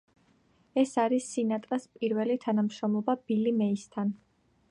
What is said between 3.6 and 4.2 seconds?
მეისთან.